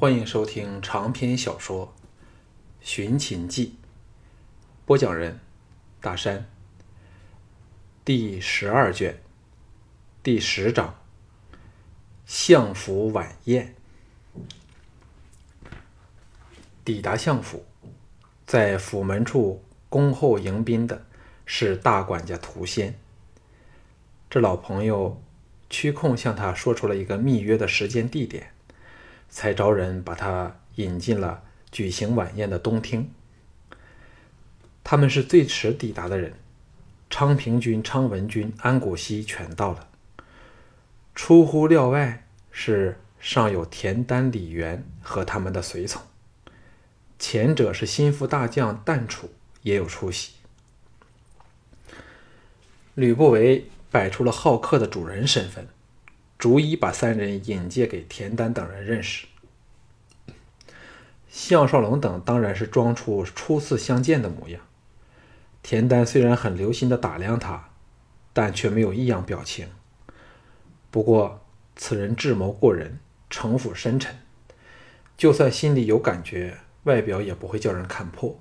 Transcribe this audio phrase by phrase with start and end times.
[0.00, 1.86] 欢迎收听长篇小说
[2.80, 3.76] 《寻秦记》，
[4.86, 5.38] 播讲人：
[6.00, 6.48] 大山。
[8.02, 9.20] 第十二卷，
[10.22, 10.94] 第十章：
[12.24, 13.74] 相府晚宴。
[16.82, 17.66] 抵达相府，
[18.46, 21.04] 在府门处恭候迎宾的
[21.44, 22.98] 是大管家涂仙。
[24.30, 25.22] 这老朋友
[25.68, 28.54] 屈控向他说出了一个密约的时间地点。
[29.30, 33.10] 才招人把他引进了举行晚宴的东厅。
[34.84, 36.34] 他们是最迟抵达的人，
[37.08, 39.88] 昌平君、昌文君、安谷西全到了。
[41.14, 46.02] 出乎料外是尚有田丹、李元和他们的随从，
[47.18, 49.30] 前者是心腹大将旦楚
[49.62, 50.32] 也有出席。
[52.94, 55.68] 吕不韦摆出了好客的主人身份。
[56.40, 59.26] 逐一把三人引荐给田丹等人认识。
[61.28, 64.62] 项少龙等当然是装出初次相见的模样。
[65.62, 67.68] 田丹虽然很留心地打量他，
[68.32, 69.68] 但却没有异样表情。
[70.90, 71.44] 不过
[71.76, 74.16] 此人智谋过人，城府深沉，
[75.18, 78.40] 就算心里有感觉，外表也不会叫人看破。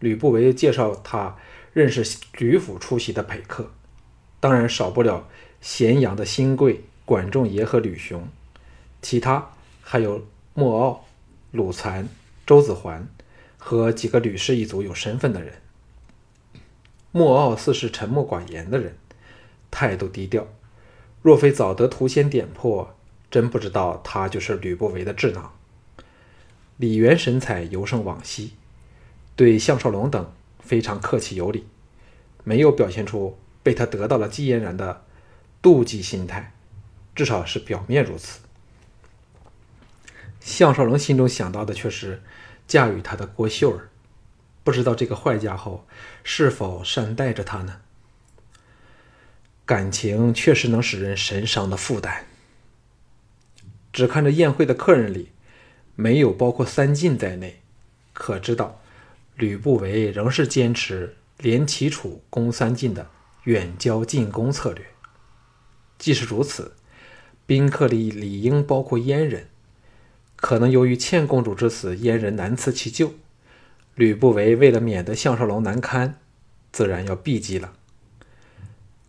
[0.00, 1.38] 吕不韦介绍他
[1.72, 3.72] 认识吕府出席的陪客，
[4.38, 5.26] 当然少不了。
[5.60, 8.28] 咸阳的新贵管仲爷和吕雄，
[9.02, 11.04] 其他还有莫傲、
[11.50, 12.08] 鲁残、
[12.46, 13.08] 周子桓
[13.56, 15.54] 和几个吕氏一族有身份的人。
[17.10, 18.96] 莫傲似是沉默寡言的人，
[19.70, 20.46] 态度低调。
[21.22, 22.94] 若非早得图仙点破，
[23.30, 25.52] 真不知道他就是吕不韦的智囊。
[26.76, 28.52] 李元神采尤胜往昔，
[29.34, 31.64] 对项少龙等非常客气有礼，
[32.44, 35.02] 没有表现出被他得到了季嫣然的。
[35.68, 36.54] 妒忌心态，
[37.14, 38.40] 至少是表面如此。
[40.40, 42.22] 项少龙心中想到的却是
[42.66, 43.90] 驾驭他的郭秀儿，
[44.64, 45.84] 不知道这个坏家伙
[46.24, 47.82] 是否善待着他呢？
[49.66, 52.24] 感情确实能使人神伤的负担。
[53.92, 55.32] 只看着宴会的客人里，
[55.96, 57.60] 没有包括三晋在内，
[58.14, 58.80] 可知道
[59.34, 63.10] 吕不韦仍是坚持连齐楚攻三晋的
[63.44, 64.86] 远交近攻策略。
[65.98, 66.72] 既是如此，
[67.44, 69.48] 宾客里理应包括阉人。
[70.36, 73.14] 可能由于倩公主之死，阉人难辞其咎。
[73.96, 76.20] 吕不韦为了免得项少龙难堪，
[76.70, 77.72] 自然要避忌了。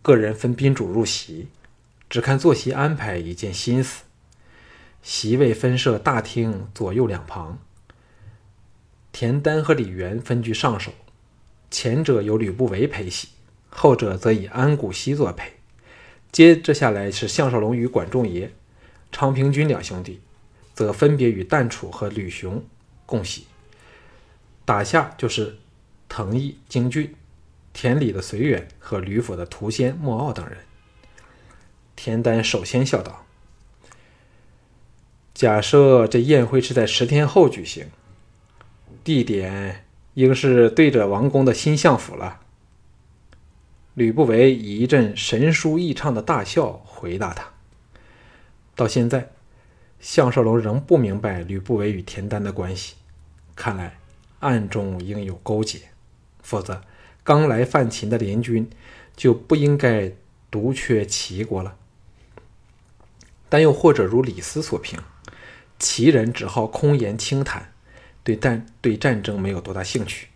[0.02, 1.46] 个人分宾主入席，
[2.08, 4.02] 只看坐席安排一件心思。
[5.00, 7.58] 席位分设大厅左右两旁，
[9.12, 10.90] 田丹和李元分居上首，
[11.70, 13.28] 前者由吕不韦陪席，
[13.68, 15.59] 后者则以安谷西作陪。
[16.32, 18.52] 接着下来是项少龙与管仲爷、
[19.10, 20.20] 昌平君两兄弟，
[20.74, 22.64] 则分别与旦楚和吕雄
[23.04, 23.46] 共席。
[24.64, 25.58] 打下就是
[26.08, 27.14] 藤毅、京俊、
[27.72, 30.58] 田里的随远和吕府的涂仙、莫傲等人。
[31.96, 33.26] 田丹首先笑道
[35.34, 37.86] ：“假设这宴会是在十天后举行，
[39.02, 42.40] 地点应是对着王宫的新相府了。”
[43.94, 47.44] 吕不韦以一阵神舒异畅的大笑回答他。
[48.74, 49.30] 到现在，
[50.00, 52.94] 项少龙仍不明白吕不韦与田丹的关系，
[53.54, 53.98] 看来
[54.38, 55.80] 暗中应有勾结，
[56.42, 56.82] 否则
[57.22, 58.70] 刚来犯秦的联军
[59.14, 60.12] 就不应该
[60.50, 61.76] 独缺齐国了。
[63.50, 64.98] 但又或者如李斯所评，
[65.78, 67.72] 齐人只好空言轻谈，
[68.22, 70.28] 对战对战争没有多大兴趣。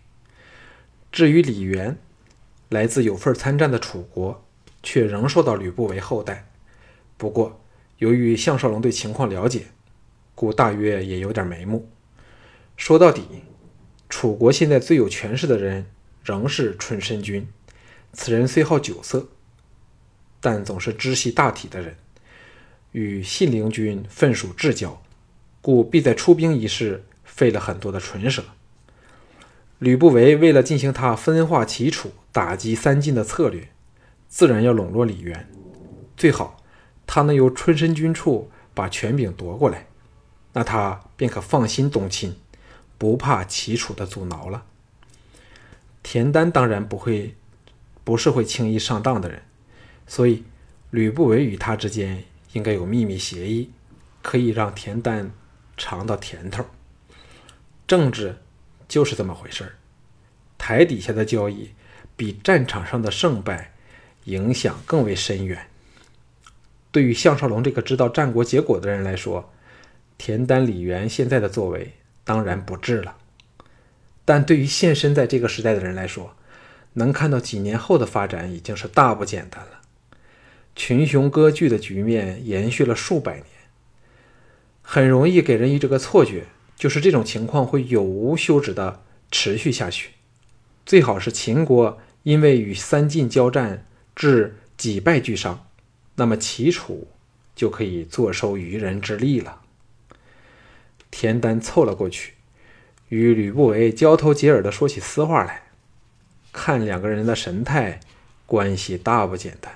[1.11, 1.97] 至于李元，
[2.69, 4.45] 来自有份参战的楚国，
[4.81, 6.47] 却仍受到吕不韦厚待。
[7.17, 7.61] 不过，
[7.97, 9.67] 由于项少龙对情况了解，
[10.33, 11.89] 故大约也有点眉目。
[12.75, 13.23] 说到底，
[14.09, 15.85] 楚国现在最有权势的人
[16.23, 17.47] 仍是春申君。
[18.11, 19.27] 此人虽好酒色，
[20.41, 21.95] 但总是知悉大体的人，
[22.91, 25.01] 与信陵君分属至交，
[25.61, 28.43] 故必在出兵一事费了很多的唇舌。
[29.79, 33.69] 吕不韦为了进行他分化齐楚、打击三晋的策略，
[34.29, 35.49] 自然要笼络李渊，
[36.15, 36.63] 最好
[37.05, 39.87] 他能由春申君处把权柄夺过来，
[40.53, 42.37] 那他便可放心东侵，
[42.97, 44.63] 不怕齐楚的阻挠了。
[46.01, 47.35] 田丹当然不会，
[48.05, 49.41] 不是会轻易上当的人，
[50.07, 50.45] 所以
[50.89, 52.23] 吕不韦与他之间
[52.53, 53.71] 应该有秘密协议，
[54.21, 55.31] 可以让田丹
[55.75, 56.63] 尝到甜头。
[57.85, 58.37] 政治。
[58.87, 59.71] 就是这么回事儿，
[60.57, 61.71] 台底下的交易
[62.15, 63.73] 比战场上的胜败
[64.25, 65.67] 影响更为深远。
[66.91, 69.51] 对于项少龙这个知道战国结果的人来说，
[70.17, 71.93] 田丹、李元现在的作为
[72.23, 73.17] 当然不智了，
[74.23, 76.35] 但对于现身在这个时代的人来说，
[76.93, 79.81] 能看到几年后的发展已经是大不简单了。
[80.75, 83.45] 群雄割据的局面延续了数百年，
[84.81, 89.01] 很容易给人以这个错觉，就是这种情况会有无休止的
[89.31, 90.11] 持续下去。
[90.85, 93.85] 最好是秦国因为与三晋交战
[94.15, 95.67] 致几败俱伤，
[96.15, 97.07] 那么齐楚
[97.55, 99.61] 就可以坐收渔人之利了。
[101.09, 102.33] 田丹凑了过去，
[103.09, 105.63] 与吕不韦交头接耳的说起私话来。
[106.51, 107.99] 看两个人的神态，
[108.45, 109.73] 关系大不简单。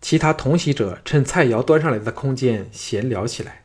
[0.00, 3.64] 其他同席者趁菜肴端上来的空间闲聊起来。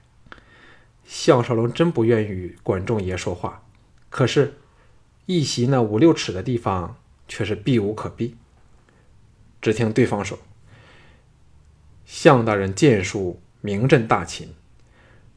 [1.06, 3.64] 项少龙真不愿与管仲爷说话，
[4.10, 4.56] 可是，
[5.26, 6.98] 一席那五六尺的地方
[7.28, 8.36] 却是避无可避。
[9.62, 10.38] 只听对方说
[12.06, 14.54] ：“项大人剑术名震大秦，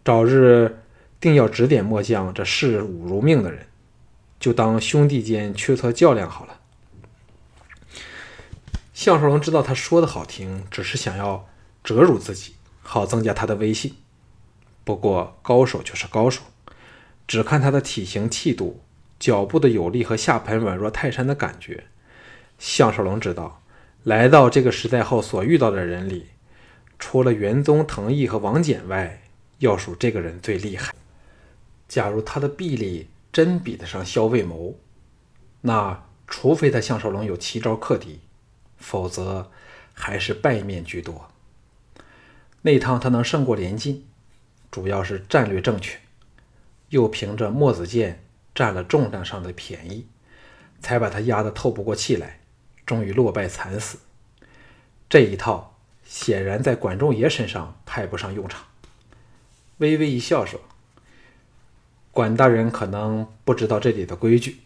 [0.04, 0.80] 早日
[1.20, 3.66] 定要指点末将这视武如命的人。”
[4.40, 6.60] 就当兄弟间缺策较量好了。
[8.94, 11.48] 项少龙知道他说的好听，只是想要
[11.82, 13.96] 折辱自己，好增加他的威信。
[14.88, 16.40] 不过高手就是高手，
[17.26, 18.80] 只看他的体型气度、
[19.20, 21.84] 脚步的有力和下盘软若泰山的感觉。
[22.58, 23.60] 项少龙知道，
[24.04, 26.28] 来到这个时代后所遇到的人里，
[26.98, 29.20] 除了元宗藤毅和王翦外，
[29.58, 30.94] 要数这个人最厉害。
[31.86, 34.74] 假如他的臂力，真比得上萧卫谋，
[35.60, 38.20] 那除非他项少龙有奇招克敌，
[38.78, 39.50] 否则
[39.92, 41.28] 还是败面居多。
[42.62, 44.06] 那趟他能胜过连晋，
[44.70, 45.98] 主要是战略正确，
[46.90, 48.22] 又凭着墨子剑
[48.54, 50.06] 占了重量上的便宜，
[50.80, 52.40] 才把他压得透不过气来，
[52.86, 53.98] 终于落败惨死。
[55.08, 58.64] 这一套显然在管仲爷身上派不上用场。
[59.78, 60.60] 微微一笑说。
[62.10, 64.58] 管大人可能不知道这里的规矩，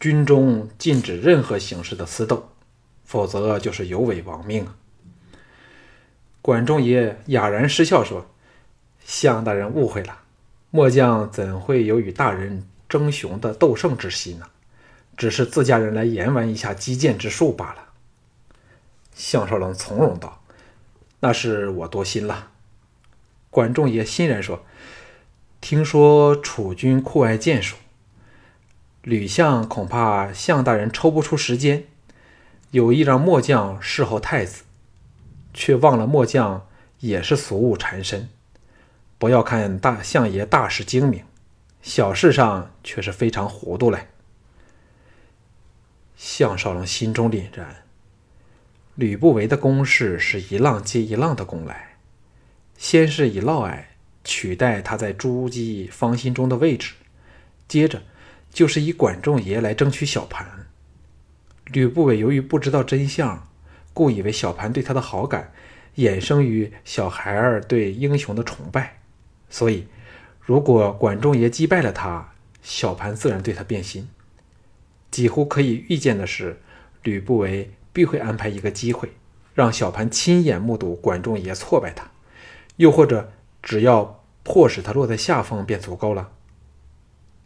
[0.00, 2.48] 军中禁止任何形式的私斗，
[3.04, 4.76] 否则就是有违亡命啊。
[6.40, 8.30] 管仲爷哑然失笑说
[9.06, 10.18] ：“向大人误会了，
[10.70, 14.46] 末将怎会有与大人争雄的斗胜之心呢？
[15.16, 17.90] 只是自家人来研玩一下击剑之术罢了。”
[19.14, 20.42] 项少龙从容道
[21.20, 22.50] ：“那是我多心了。”
[23.48, 24.66] 管仲也欣然说。
[25.58, 27.76] 听说楚军酷爱剑术，
[29.02, 31.86] 吕相恐怕项大人抽不出时间，
[32.72, 34.64] 有意让末将侍候太子，
[35.54, 36.68] 却忘了末将
[37.00, 38.28] 也是俗物缠身。
[39.18, 41.24] 不要看大相爷大事精明，
[41.82, 44.08] 小事上却是非常糊涂嘞。
[46.16, 47.84] 项少龙心中凛然，
[48.94, 51.96] 吕不韦的攻势是一浪接一浪的攻来，
[52.76, 53.84] 先是以嫪毐。
[54.28, 56.94] 取代他在朱姬芳心中的位置，
[57.68, 58.02] 接着
[58.52, 60.66] 就是以管仲爷来争取小盘。
[61.66, 63.46] 吕不韦由于不知道真相，
[63.94, 65.52] 故以为小盘对他的好感
[65.98, 68.98] 衍生于小孩儿对英雄的崇拜，
[69.48, 69.86] 所以
[70.40, 72.32] 如果管仲爷击败了他，
[72.62, 74.08] 小盘自然对他变心。
[75.10, 76.60] 几乎可以预见的是，
[77.02, 79.12] 吕不韦必会安排一个机会，
[79.54, 82.10] 让小盘亲眼目睹管仲爷挫败他，
[82.76, 83.32] 又或者。
[83.62, 86.30] 只要迫使他落在下风便足够了。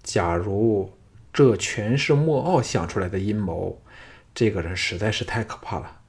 [0.02, 0.92] 假如
[1.32, 3.80] 这全是莫傲想出来的阴谋，
[4.34, 6.00] 这个人实在是太可怕了。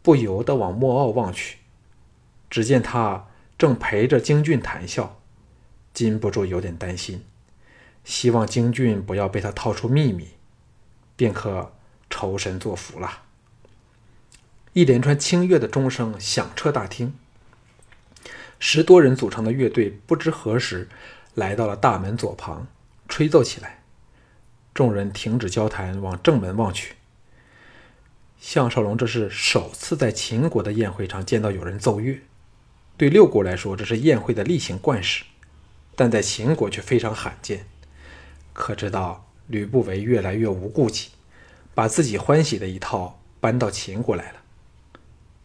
[0.00, 1.58] 不由得往莫傲望去，
[2.48, 3.26] 只见他
[3.58, 5.20] 正陪着京俊谈笑，
[5.94, 7.24] 禁不住有点担心，
[8.04, 10.28] 希望京俊不要被他套出秘密，
[11.16, 11.72] 便可
[12.10, 13.22] 抽身作福了。
[14.74, 17.14] 一连串清越的钟声响彻大厅。
[18.58, 20.88] 十多人组成的乐队不知何时
[21.34, 22.66] 来到了大门左旁，
[23.08, 23.82] 吹奏起来。
[24.74, 26.96] 众人停止交谈，往正门望去。
[28.38, 32.20] 项少龙这是首次在秦国的宴会上见到有人奏乐，
[32.96, 35.24] 对六国来说这是宴会的例行惯事，
[35.94, 37.66] 但在秦国却非常罕见。
[38.52, 41.10] 可知道吕不韦越来越无顾忌，
[41.74, 44.38] 把自己欢喜的一套搬到秦国来了。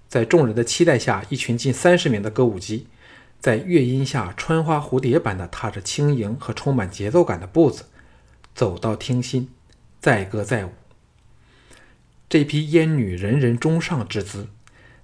[0.07, 2.87] 在众人的期待下，一群近三十名的歌舞伎。
[3.39, 7.85] 在乐音下，穿花蝴蝶般的踏着轻盈和充满节奏感的步子，
[8.53, 9.49] 走到厅心，
[9.99, 10.69] 载歌载舞。
[12.29, 14.47] 这批烟女人人中上之姿，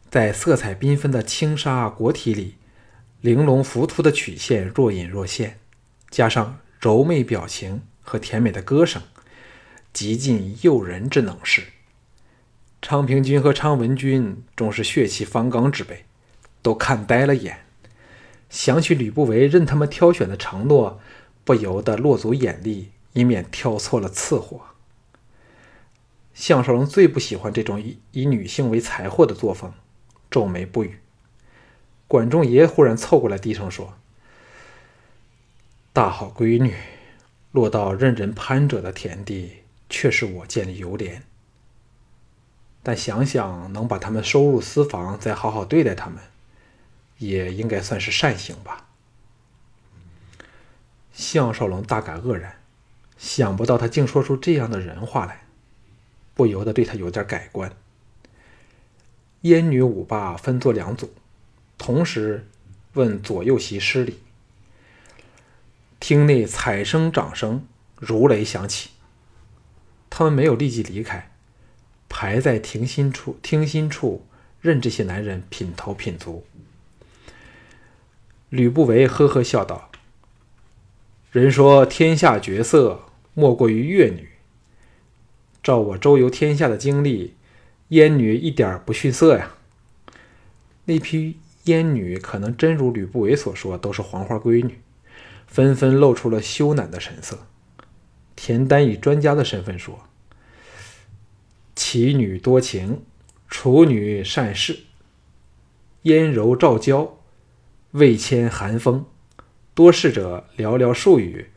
[0.10, 2.56] 在色彩缤纷的轻纱裹体里，
[3.20, 5.60] 玲珑浮凸的曲线若隐若现，
[6.10, 9.02] 加上柔媚表情和甜美的歌声，
[9.92, 11.64] 极尽诱人之能事。
[12.82, 16.06] 昌平君和昌文君终是血气方刚之辈，
[16.62, 17.66] 都看呆了眼。
[18.50, 21.02] 想起吕不韦任他们挑选的承诺，
[21.44, 24.62] 不由得落足眼力，以免挑错了次货。
[26.34, 29.74] 项少龙最不喜欢这种以以女性为财货的作风，
[30.38, 31.00] 皱眉不语。
[32.08, 33.96] 管仲爷忽然凑过来，低声说
[35.91, 36.75] ：“大好闺女，
[37.51, 41.22] 落到任人攀折的田地，却是我见的犹怜。
[42.84, 46.22] 但想想能把他们收入私房，再好好对待他们。”
[47.17, 48.86] 也应该算是善行吧。
[51.12, 52.62] 项少龙大感愕然，
[53.17, 55.46] 想不到他竟说出这样的人话来，
[56.36, 57.75] 不由得对他有点改观。
[59.48, 61.12] 燕女舞罢，分作两组，
[61.77, 62.48] 同时
[62.94, 64.20] 问左右席施礼。
[66.00, 68.92] 厅内彩声、掌声如雷响起。
[70.10, 71.32] 他们没有立即离开，
[72.08, 74.25] 排在庭心处，厅心处
[74.62, 76.46] 任这些男人品头品足。
[78.50, 79.92] 吕不韦呵呵笑道
[81.32, 84.30] ：“人说天下绝色，莫过于越女。
[85.62, 87.36] 照我周游天下的经历，
[87.89, 89.51] 燕女一点不逊色呀。
[90.86, 94.79] 那批燕女可能真如吕不韦所说，都是黄花闺女，
[95.46, 97.48] 纷纷露出了羞赧的神色。
[98.36, 100.08] 田丹以专家的身份说
[101.75, 103.03] ：‘奇女多情，
[103.48, 104.79] 楚女善事，
[106.03, 107.13] 燕柔赵娇。’”
[107.91, 109.06] 未迁寒风，
[109.74, 111.48] 多事者寥寥数语，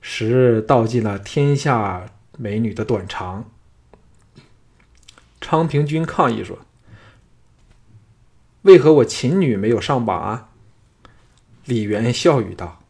[0.00, 2.06] 实道尽了天下
[2.38, 3.52] 美女的短长。
[5.44, 6.60] 昌平君抗议说
[8.62, 10.48] ：“为何我秦女没有上榜啊？”
[11.66, 12.80] 李元笑语道：“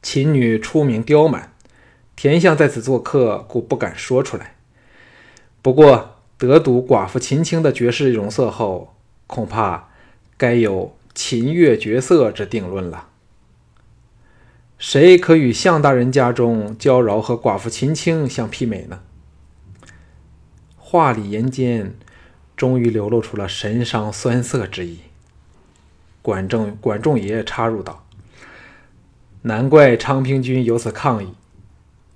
[0.00, 1.52] 秦女出名刁蛮，
[2.16, 4.56] 田相在此做客，故不敢说出来。
[5.60, 8.94] 不过得睹寡妇秦青的绝世容色后，
[9.26, 9.90] 恐怕
[10.38, 13.08] 该有。”秦越绝色之定论了。
[14.78, 19.00] 谁可与项大人家中娇娆和寡妇秦青相媲美呢？
[20.90, 21.94] 话里言间，
[22.56, 25.00] 终于流露出了神伤酸涩之意。
[26.22, 28.06] 管仲管仲爷插入道
[29.42, 31.34] ：“难怪昌平君有此抗议。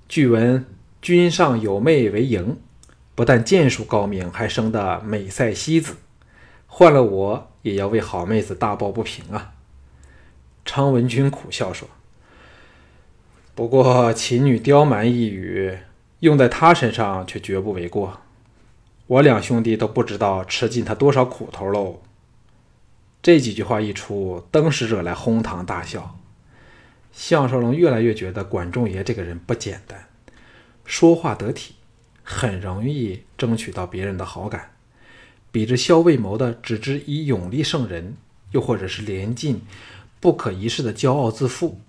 [0.09, 0.65] 据闻
[1.03, 2.55] 君上有妹为嬴，
[3.13, 5.97] 不但剑术高明，还生得美赛西子。
[6.65, 9.53] 换了我。”也要为好妹子大抱不平啊！
[10.65, 11.87] 昌文君苦笑说
[13.55, 15.77] ：“不过秦女刁蛮一语，
[16.19, 18.22] 用在他身上却绝不为过。
[19.07, 22.01] 我两兄弟都不知道吃尽他多少苦头喽。”
[23.21, 26.19] 这几句话一出，登时惹来哄堂大笑。
[27.11, 30.09] 项少龙越来越觉得管仲爷这个人不简单，
[30.83, 31.75] 说话得体，
[32.23, 34.71] 很容易争取到别人的好感。
[35.51, 38.17] 比之萧卫谋的只知以勇力胜人，
[38.51, 39.61] 又或者是连晋
[40.19, 41.79] 不可一世的骄傲自负，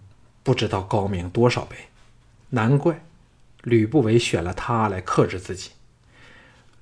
[0.42, 1.76] 不知道高明多少倍。
[2.50, 3.02] 难怪
[3.62, 5.70] 吕不韦选了他来克制自己。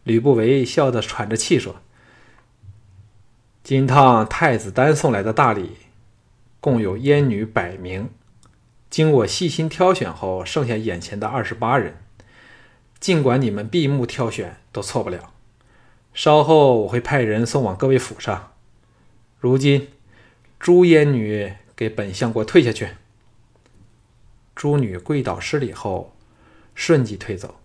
[0.05, 1.77] 吕不韦笑得喘着气说
[3.63, 5.77] ：“今趟太子丹送来的大礼，
[6.61, 8.11] 共有燕女百名，
[8.91, 11.97] 经我细心挑选后，剩下眼前的二十八人。
[12.99, 15.33] 尽管你们闭目挑选，都错不了。”
[16.15, 18.53] 稍后我会派人送往各位府上。
[19.41, 19.89] 如今，
[20.61, 22.89] 朱烟女给本相国退下去。
[24.55, 26.15] 朱女跪倒施礼后，
[26.75, 27.59] 瞬即退走。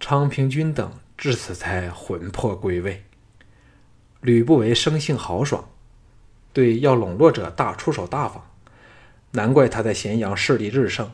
[0.00, 3.04] 昌平君等至此才魂魄归位。
[4.22, 5.68] 吕不韦生性豪爽，
[6.54, 8.50] 对要笼络者大出手大方，
[9.32, 11.10] 难怪他在咸阳势力日盛，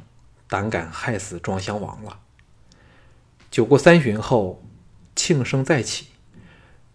[0.49, 2.21] 胆敢害死庄襄王了。
[3.51, 4.63] 酒过三巡后。
[5.19, 6.09] 庆声再起，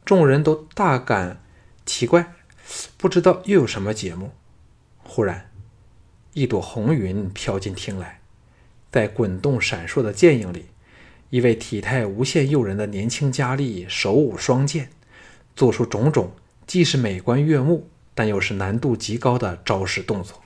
[0.06, 1.42] 众人都大感
[1.88, 2.36] 奇怪，
[2.96, 4.32] 不知道又有什么节目。
[5.04, 5.50] 忽然，
[6.34, 8.22] 一朵红云飘进厅来，
[8.92, 10.68] 在滚动闪烁的剑影里，
[11.32, 14.90] 一位体态无限诱人的年轻佳丽手舞双剑，
[15.56, 16.34] 做出种种
[16.68, 20.42] 既是美观悦目，但又是难度极高的招式动作。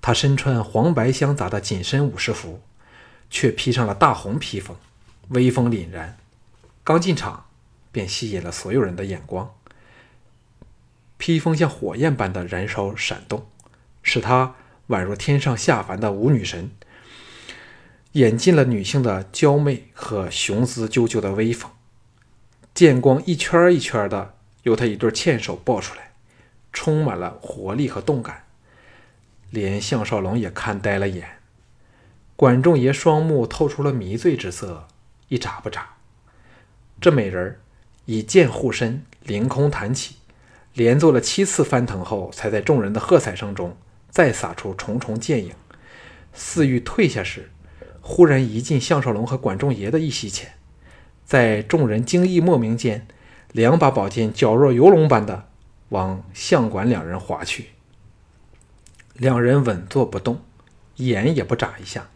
[0.00, 2.62] 她身穿黄白相杂的紧身武士服，
[3.28, 4.74] 却披上了大红披风，
[5.28, 6.16] 威风凛然。
[6.82, 7.44] 刚进场，
[7.92, 9.54] 便吸引了所有人的眼光。
[11.18, 13.46] 披风像火焰般的燃烧闪动，
[14.02, 14.54] 使她
[14.88, 16.70] 宛若天上下凡的舞女神，
[18.14, 21.68] 演尽了女性的娇媚和雄姿赳赳的威风。
[22.72, 26.12] 剑光一圈一圈的由她一对纤手抱出来，
[26.72, 28.44] 充满了活力和动感，
[29.50, 31.38] 连项少龙也看呆了眼。
[32.36, 34.86] 管仲爷双目透出了迷醉之色，
[35.28, 35.94] 一眨不眨。
[37.00, 37.58] 这美人
[38.04, 40.16] 以剑护身，凌空弹起，
[40.72, 43.76] 连做了七次翻腾后，才在众人的喝彩声中
[44.08, 45.52] 再撒出重重剑影。
[46.32, 47.50] 似欲退下时，
[48.06, 50.52] 忽然移进项少龙和管仲爷的一席前，
[51.24, 53.06] 在众人惊异莫名间，
[53.50, 55.48] 两把宝剑矫若游龙般的
[55.88, 57.70] 往项管两人划去。
[59.14, 60.42] 两人稳坐不动，
[60.96, 62.10] 眼也不眨一下，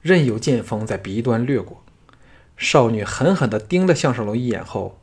[0.00, 1.84] 任由剑锋在鼻端掠过。
[2.56, 4.98] 少女狠狠地盯了项少龙一眼后，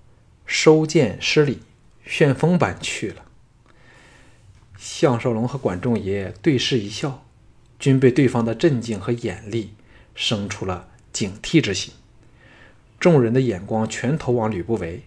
[0.47, 1.61] 收剑施礼。
[2.03, 3.25] 旋风般去了。
[4.75, 7.23] 项少龙和管仲爷对视一笑，
[7.77, 9.74] 均被对方的镇静和眼力
[10.15, 11.93] 生出了警惕之心。
[12.99, 15.03] 众人的眼光全投往吕不韦，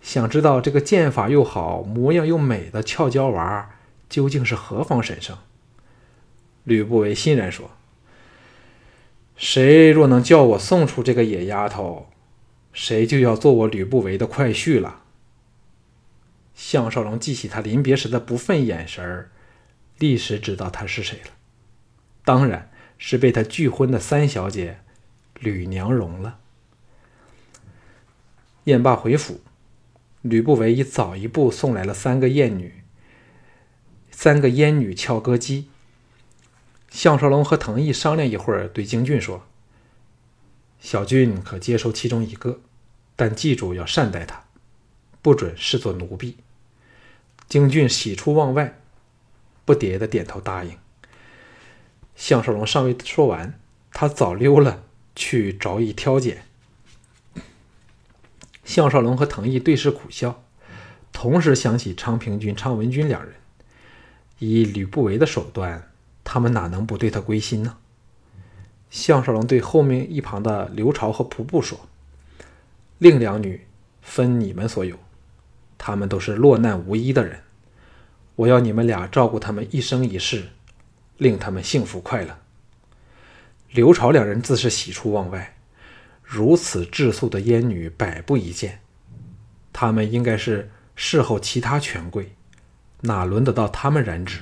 [0.00, 3.70] 想知道这个剑法又好、模样又美的俏娇娃
[4.08, 5.36] 究竟是何方神圣。
[6.64, 7.72] 吕不韦欣然说
[9.36, 12.08] ：“谁若能叫我送出这个野丫头，
[12.72, 15.02] 谁就要做我吕不韦的快婿了。”
[16.54, 19.28] 项少龙记起他临别时的不忿眼神，
[19.98, 21.30] 立时知道他是谁了，
[22.24, 24.80] 当然是被他拒婚的三小姐
[25.38, 26.38] 吕娘容了。
[28.64, 29.40] 燕罢回府，
[30.20, 32.82] 吕不韦已早一步送来了三个燕女，
[34.10, 35.68] 三个燕女俏歌姬。
[36.90, 39.46] 项少龙和藤毅商量一会儿，对京俊说
[40.80, 42.60] ：“小俊可接受其中一个，
[43.14, 44.44] 但记住要善待他，
[45.22, 46.36] 不准视作奴婢。”
[47.48, 48.78] 京俊喜出望外，
[49.64, 50.76] 不迭的点头答应。
[52.18, 53.54] 项少龙尚未说完，
[53.92, 54.82] 他早溜了
[55.14, 56.42] 去着意挑拣。
[58.64, 60.42] 项少龙和藤毅对视苦笑，
[61.12, 63.34] 同时想起昌平君、昌文君两人。
[64.40, 65.92] 以吕不韦的手段，
[66.24, 67.76] 他们哪能不对他归心呢？
[68.90, 71.88] 项少龙对后面一旁的刘朝和仆布说
[72.98, 73.64] ：“另两女
[74.02, 74.98] 分你们所有。”
[75.78, 77.42] 他们都是落难无依的人，
[78.34, 80.48] 我要你们俩照顾他们一生一世，
[81.18, 82.38] 令他们幸福快乐。
[83.70, 85.56] 刘朝两人自是喜出望外，
[86.22, 88.80] 如此质素的烟女百不一见，
[89.72, 92.34] 他们应该是事后其他权贵，
[93.02, 94.40] 哪轮得到他们染指？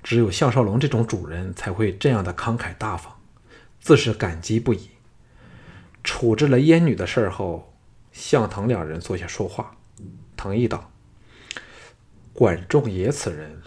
[0.00, 3.20] 只有项少龙这种主人才会这样的慷慨大方，
[3.80, 4.90] 自是感激不已。
[6.04, 7.74] 处置了烟女的事后，
[8.12, 9.76] 向腾两人坐下说话。
[10.36, 10.92] 腾毅道
[12.32, 13.60] ：“管仲爷此人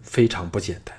[0.00, 0.96] 非常不简单，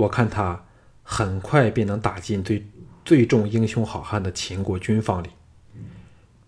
[0.00, 0.64] 我看他
[1.02, 2.66] 很快便能打进最
[3.04, 5.30] 最重英雄好汉的秦国军方里。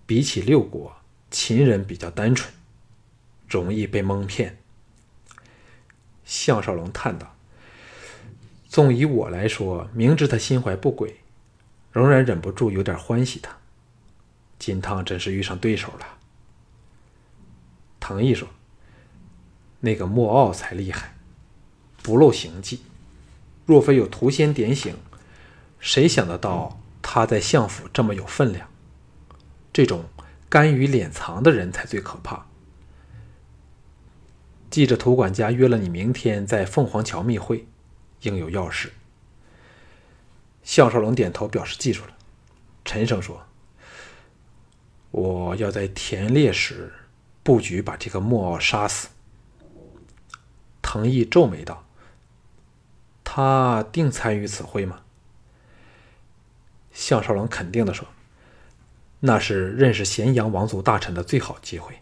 [0.06, 0.96] 比起六国，
[1.30, 2.52] 秦人比较单纯，
[3.48, 4.58] 容易被蒙骗。”
[6.24, 7.34] 项少龙叹道
[8.68, 11.20] ：“纵以我来说，明知他心怀不轨，
[11.92, 13.56] 仍然忍不住有点欢喜他。
[14.58, 16.06] 金汤真是遇上对手了。”
[18.00, 18.48] 唐毅说
[19.80, 21.14] ：“那个莫傲才厉害，
[22.02, 22.82] 不露行迹。
[23.64, 24.96] 若非有屠仙点醒，
[25.78, 28.68] 谁想得到他在相府这么有分量？
[29.72, 30.04] 这种
[30.48, 32.46] 甘于敛藏的人才最可怕。
[34.70, 37.66] 记着，图管家约了你明天在凤凰桥密会，
[38.22, 38.92] 应有要事。”
[40.62, 42.16] 项少龙点头表示记住了，
[42.84, 43.42] 沉声说
[45.10, 46.92] ：“我要在田猎时。”
[47.44, 49.08] 布局把这个莫傲杀死。
[50.80, 51.84] 藤毅皱眉道
[53.34, 55.00] ：“他定参与此会吗？”
[56.92, 58.06] 项少龙肯定的说
[59.20, 61.98] ：“那是认识咸阳王族大臣的最好机会。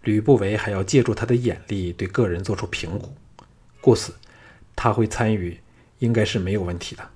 [0.00, 3.14] 吕不韦还要借助他的眼力对个人做出评估，
[3.82, 4.14] 故此
[4.74, 5.60] 他会参与，
[5.98, 7.10] 应该是没有问题的。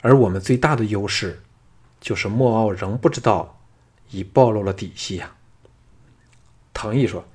[0.00, 1.42] 而我们最大的优势，
[2.00, 3.60] 就是莫傲仍不知道
[4.12, 5.34] 已暴露了底细呀。”
[6.72, 7.28] 唐毅说：“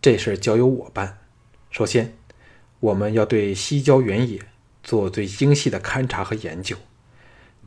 [0.00, 1.18] 这事交由我办。
[1.72, 2.16] 首先，
[2.80, 4.40] 我们要对西郊原野
[4.82, 6.76] 做最精细的勘察和研究。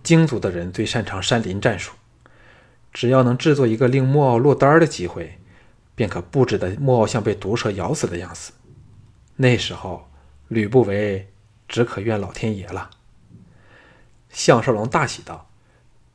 [0.04, 1.94] 京族的人最擅长山林战术，
[2.92, 5.40] 只要能制作一个令莫奥落单的机会，
[5.96, 8.52] 便可布置的莫奥像被毒蛇咬死的样子。
[9.38, 10.12] 那时候，
[10.50, 11.32] 吕不韦
[11.68, 12.90] 只可怨老天爷了。”
[14.30, 15.50] 项少龙大喜道：“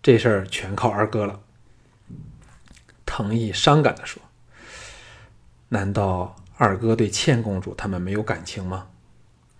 [0.03, 1.41] 这事儿全靠二哥了。”
[3.07, 4.21] 藤毅伤感地说。
[5.71, 8.89] 难道二哥对倩公主他们没有感情吗？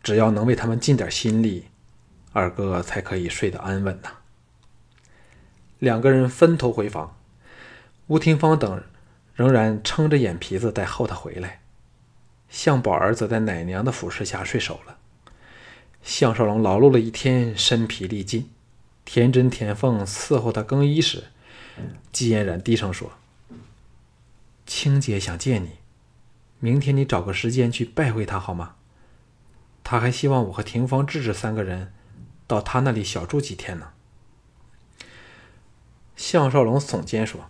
[0.03, 1.67] 只要能为他们尽点心力，
[2.33, 4.11] 二哥才可以睡得安稳呐。
[5.79, 7.17] 两个人分头回房，
[8.09, 8.83] 吴廷芳等
[9.35, 11.61] 仍然撑着眼皮子待候他回来。
[12.49, 14.99] 向宝儿则在奶娘的俯视下睡熟了。
[16.03, 18.51] 项少龙劳碌了一天，身疲力尽。
[19.05, 21.25] 田真、田凤伺候他更衣时，
[22.11, 23.13] 季嫣然低声说
[24.67, 25.78] ：“青姐想见你。”
[26.61, 28.75] 明天你找个时间去拜会他好吗？
[29.85, 31.95] 他还希望我和廷芳、智智三个人
[32.47, 33.93] 到他那里小住几天呢。
[36.15, 37.49] 项少龙耸肩说：“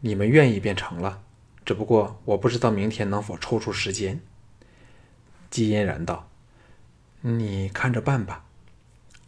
[0.00, 1.22] 你们愿意便成了，
[1.64, 4.22] 只不过我不知道明天能否抽出时间。”
[5.50, 6.30] 季嫣然道
[7.20, 8.44] ：“你看着办吧。”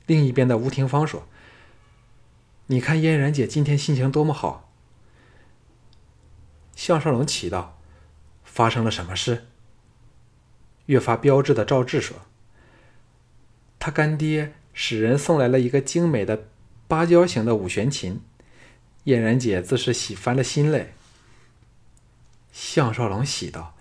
[0.07, 1.27] 另一边的吴廷芳说
[2.69, 4.73] ：“你看嫣然姐今天心情多么好。”
[6.75, 7.79] 项少龙奇道
[8.53, 9.47] ：“发生了什么事？”
[10.87, 12.19] 越发标致的赵志说
[13.81, 16.49] ：“他干爹使人送来了一个精美的
[16.87, 18.21] 芭蕉形的五弦琴，
[19.05, 20.93] 嫣然姐自是喜翻了心嘞。”
[22.53, 23.75] 项少龙喜道：“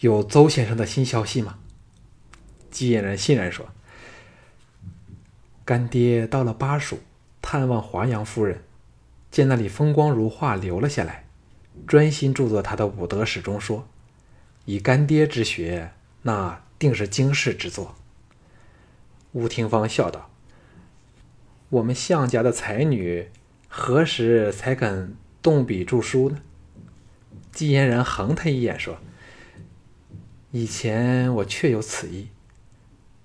[0.00, 1.58] 有邹先生的新消息吗？”
[2.70, 3.68] 季嫣然欣然说
[5.64, 7.00] ：“干爹到了巴蜀，
[7.40, 8.62] 探望华阳夫人，
[9.30, 11.24] 见那里风光如画，留了下来，
[11.86, 13.88] 专心著作他的五德史中说，
[14.64, 15.92] 以干爹之学。”
[16.22, 17.94] 那定是经世之作。
[19.32, 20.30] 吴廷芳笑道
[21.70, 23.30] ：“我们项家的才女，
[23.68, 26.42] 何时才肯动笔著书呢？”
[27.52, 28.98] 季嫣然横他一眼说
[30.52, 32.28] ：“以前我确有此意，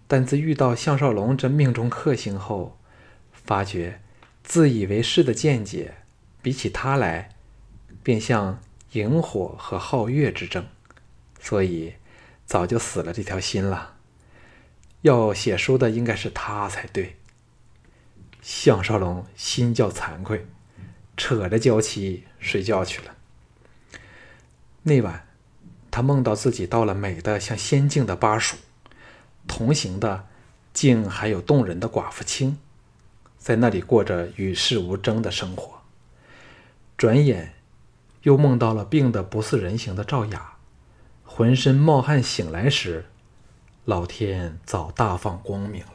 [0.08, 2.78] 但自遇到项少龙这命中克星后，
[3.34, 4.00] 发觉
[4.42, 5.96] 自以为是的见解，
[6.42, 7.36] 比起他来，
[8.02, 8.62] 便像
[8.94, 10.66] 萤火和皓月之争，
[11.46, 11.94] 所以。”
[12.46, 13.96] 早就死了这条心了。
[15.02, 17.16] 要写书的应该是他才对。
[18.40, 20.46] 项少龙心叫惭愧，
[21.18, 23.16] 扯着娇妻睡觉去了。
[24.84, 25.28] 那晚，
[25.90, 28.58] 他梦到自己到了美的像仙境的巴蜀，
[29.48, 30.28] 同行的
[30.72, 32.60] 竟还有动人的寡妇青，
[33.40, 35.82] 在那里过着与世无争的生活。
[36.96, 37.56] 转眼，
[38.22, 40.55] 又梦到了病的不似人形的赵雅。
[41.26, 43.06] 浑身冒汗，醒来时，
[43.84, 45.95] 老天早大放光明了。